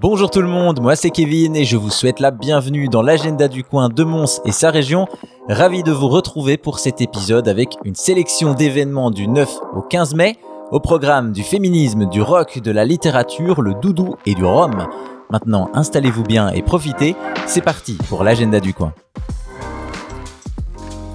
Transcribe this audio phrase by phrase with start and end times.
[0.00, 3.48] Bonjour tout le monde, moi c'est Kevin et je vous souhaite la bienvenue dans l'agenda
[3.48, 5.08] du coin de Mons et sa région.
[5.48, 10.14] Ravi de vous retrouver pour cet épisode avec une sélection d'événements du 9 au 15
[10.14, 10.36] mai,
[10.70, 14.86] au programme du féminisme, du rock, de la littérature, le doudou et du rhum.
[15.30, 18.94] Maintenant, installez-vous bien et profitez, c'est parti pour l'agenda du coin.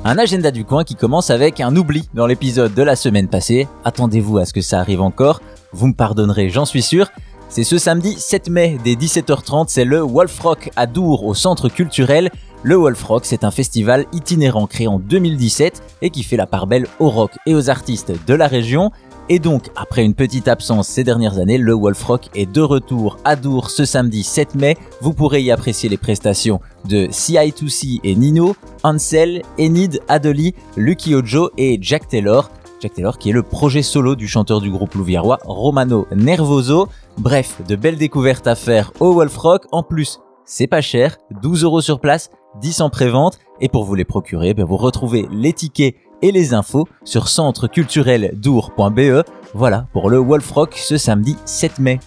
[0.04, 3.70] Un agenda du coin qui commence avec un oubli dans l'épisode de la semaine passée.
[3.86, 5.40] Attendez-vous à ce que ça arrive encore,
[5.72, 7.08] vous me pardonnerez, j'en suis sûr.
[7.56, 11.70] C'est ce samedi 7 mai dès 17h30, c'est le Wolf Rock à Dour au centre
[11.70, 12.32] culturel.
[12.64, 16.66] Le Wolf Rock, c'est un festival itinérant créé en 2017 et qui fait la part
[16.66, 18.90] belle au rock et aux artistes de la région.
[19.30, 23.20] Et donc, après une petite absence ces dernières années, le Wolf Rock est de retour
[23.24, 24.76] à Dour ce samedi 7 mai.
[25.02, 31.52] Vous pourrez y apprécier les prestations de CI2C et Nino, Ansel, Enid, Adeli, Lucky Ojo
[31.60, 32.50] et Jack Taylor.
[32.90, 36.88] Taylor qui est le projet solo du chanteur du groupe louviérois Romano Nervoso.
[37.18, 39.66] Bref, de belles découvertes à faire au Wolf Rock.
[39.72, 42.30] En plus, c'est pas cher, 12 euros sur place,
[42.62, 43.40] 10 en pré-vente.
[43.62, 49.24] Et pour vous les procurer, ben, vous retrouvez les tickets et les infos sur centrecultureldour.be.
[49.54, 52.00] Voilà pour le Wolf Rock ce samedi 7 mai.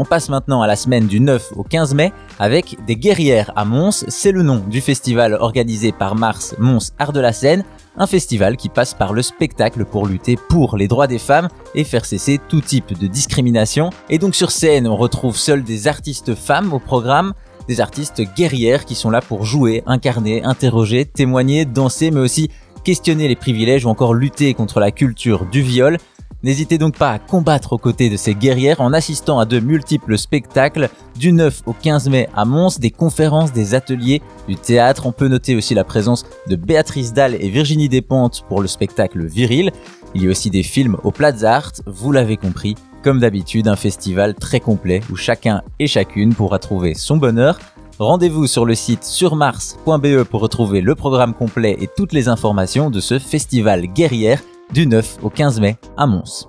[0.00, 3.64] On passe maintenant à la semaine du 9 au 15 mai avec des guerrières à
[3.64, 4.04] Mons.
[4.06, 7.64] C'est le nom du festival organisé par Mars Mons Art de la Seine
[7.96, 11.82] un festival qui passe par le spectacle pour lutter pour les droits des femmes et
[11.82, 13.90] faire cesser tout type de discrimination.
[14.08, 17.34] Et donc sur scène, on retrouve seuls des artistes femmes au programme,
[17.66, 22.50] des artistes guerrières qui sont là pour jouer, incarner, interroger, témoigner, danser, mais aussi
[22.84, 25.98] questionner les privilèges ou encore lutter contre la culture du viol.
[26.44, 30.16] N'hésitez donc pas à combattre aux côtés de ces guerrières en assistant à de multiples
[30.16, 35.06] spectacles du 9 au 15 mai à Mons, des conférences, des ateliers, du théâtre.
[35.06, 39.26] On peut noter aussi la présence de Béatrice Dalle et Virginie Despentes pour le spectacle
[39.26, 39.72] Viril.
[40.14, 42.76] Il y a aussi des films au Plaza Art, vous l'avez compris.
[43.02, 47.58] Comme d'habitude, un festival très complet où chacun et chacune pourra trouver son bonheur.
[47.98, 53.00] Rendez-vous sur le site surmars.be pour retrouver le programme complet et toutes les informations de
[53.00, 54.40] ce festival guerrière
[54.72, 56.48] du 9 au 15 mai à Mons.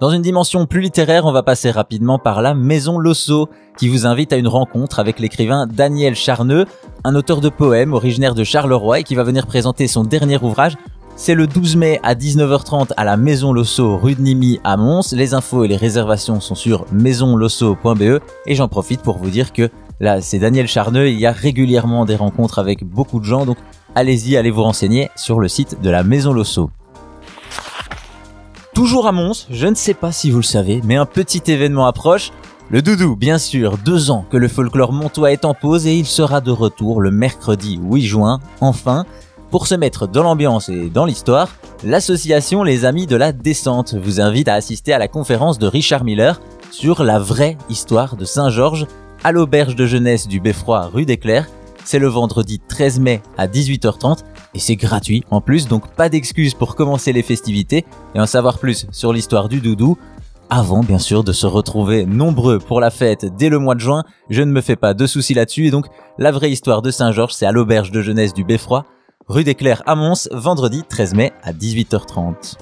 [0.00, 3.48] Dans une dimension plus littéraire, on va passer rapidement par la Maison Losso,
[3.78, 6.66] qui vous invite à une rencontre avec l'écrivain Daniel Charneux,
[7.04, 10.76] un auteur de poèmes originaire de Charleroi et qui va venir présenter son dernier ouvrage.
[11.16, 15.12] C'est le 12 mai à 19h30 à la Maison Losso, rue de Nimy à Mons.
[15.12, 19.70] Les infos et les réservations sont sur maisonlosso.be et j'en profite pour vous dire que
[20.00, 23.58] là, c'est Daniel Charneux, il y a régulièrement des rencontres avec beaucoup de gens, donc
[23.94, 26.70] allez-y, allez vous renseigner sur le site de la Maison Losso.
[28.74, 31.86] Toujours à Mons, je ne sais pas si vous le savez, mais un petit événement
[31.86, 32.30] approche.
[32.68, 36.04] Le Doudou, bien sûr, deux ans que le folklore montois est en pause et il
[36.04, 39.06] sera de retour le mercredi 8 juin, enfin.
[39.50, 41.48] Pour se mettre dans l'ambiance et dans l'histoire,
[41.84, 46.04] l'association Les Amis de la Descente vous invite à assister à la conférence de Richard
[46.04, 46.40] Miller
[46.72, 48.86] sur la vraie histoire de Saint-Georges
[49.26, 51.48] à l'auberge de jeunesse du Beffroi rue des Clercs
[51.84, 54.18] c'est le vendredi 13 mai à 18h30
[54.54, 58.60] et c'est gratuit en plus, donc pas d'excuses pour commencer les festivités et en savoir
[58.60, 59.98] plus sur l'histoire du doudou.
[60.48, 64.04] Avant bien sûr de se retrouver nombreux pour la fête dès le mois de juin,
[64.30, 65.86] je ne me fais pas de soucis là-dessus et donc
[66.18, 68.84] la vraie histoire de Saint-Georges c'est à l'auberge de jeunesse du Beffroi,
[69.26, 72.58] rue des Clercs à Mons, vendredi 13 mai à 18h30.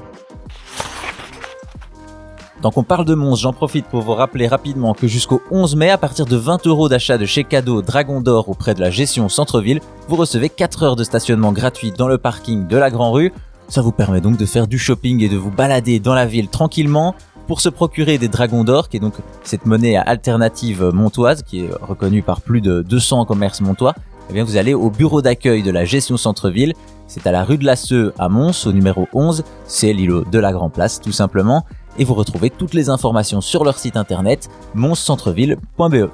[2.65, 5.91] Donc on parle de Mons, j'en profite pour vous rappeler rapidement que jusqu'au 11 mai,
[5.91, 9.29] à partir de 20 euros d'achat de chez Cadeau Dragon d'Or auprès de la gestion
[9.29, 13.35] centre-ville, vous recevez 4 heures de stationnement gratuit dans le parking de la Grand Rue.
[13.69, 16.49] Ça vous permet donc de faire du shopping et de vous balader dans la ville
[16.49, 17.15] tranquillement.
[17.49, 21.71] Pour se procurer des dragons d'or, qui est donc cette monnaie alternative montoise, qui est
[21.83, 23.93] reconnue par plus de 200 commerces montois,
[24.31, 26.73] eh bien vous allez au bureau d'accueil de la gestion centre-ville.
[27.09, 27.75] C'est à la rue de la
[28.19, 29.45] à Mons, au numéro 11.
[29.67, 31.67] C'est l'îlot de la Grand Place, tout simplement
[31.99, 36.11] et vous retrouvez toutes les informations sur leur site internet monscentreville.be.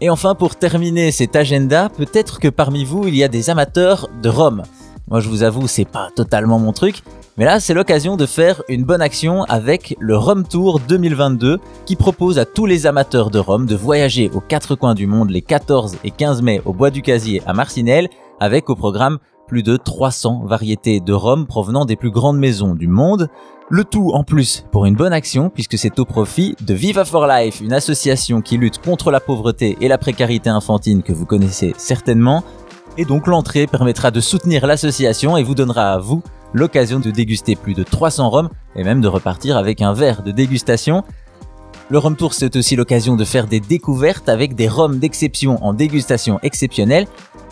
[0.00, 4.08] Et enfin, pour terminer cet agenda, peut-être que parmi vous, il y a des amateurs
[4.22, 4.62] de rhum.
[5.08, 7.02] Moi, je vous avoue, c'est pas totalement mon truc,
[7.38, 11.94] mais là, c'est l'occasion de faire une bonne action avec le Rhum Tour 2022 qui
[11.94, 15.40] propose à tous les amateurs de rhum de voyager aux quatre coins du monde les
[15.40, 18.08] 14 et 15 mai au Bois du Casier à Marcinelle
[18.40, 22.86] avec au programme plus de 300 variétés de rhum provenant des plus grandes maisons du
[22.86, 23.28] monde.
[23.70, 27.26] Le tout en plus pour une bonne action puisque c'est au profit de Viva for
[27.26, 31.74] Life, une association qui lutte contre la pauvreté et la précarité infantile que vous connaissez
[31.78, 32.44] certainement.
[32.96, 36.22] Et donc l'entrée permettra de soutenir l'association et vous donnera à vous
[36.52, 40.30] l'occasion de déguster plus de 300 rhums et même de repartir avec un verre de
[40.30, 41.04] dégustation.
[41.90, 45.72] Le Rhum Tour c'est aussi l'occasion de faire des découvertes avec des rhums d'exception en
[45.72, 47.06] dégustation exceptionnelle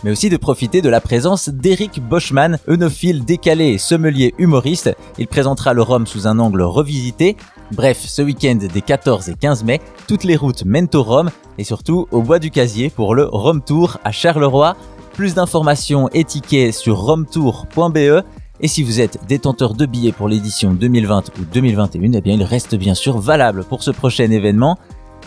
[0.05, 4.95] mais aussi de profiter de la présence d'Eric Boschman, œnophile décalé et sommelier humoriste.
[5.19, 7.37] Il présentera le rhum sous un angle revisité.
[7.73, 11.65] Bref, ce week-end des 14 et 15 mai, toutes les routes mènent au Rhum et
[11.65, 14.77] surtout au Bois du Casier pour le Rhum Tour à Charleroi.
[15.15, 18.23] Plus d'informations et tickets sur romtour.be.
[18.61, 22.45] Et si vous êtes détenteur de billets pour l'édition 2020 ou 2021, eh bien il
[22.45, 24.79] reste bien sûr valable pour ce prochain événement.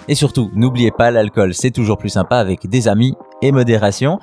[0.07, 4.19] Et surtout, n'oubliez pas, l'alcool c'est toujours plus sympa avec des amis et modération.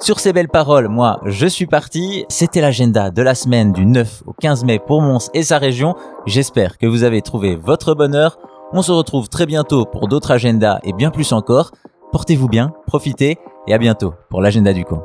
[0.00, 2.24] Sur ces belles paroles, moi, je suis parti.
[2.28, 5.96] C'était l'agenda de la semaine du 9 au 15 mai pour Mons et sa région.
[6.24, 8.38] J'espère que vous avez trouvé votre bonheur.
[8.72, 11.72] On se retrouve très bientôt pour d'autres agendas et bien plus encore.
[12.12, 15.02] Portez-vous bien, profitez et à bientôt pour l'agenda du coin.